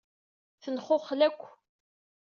Tenxuxel-ak. 0.61 1.39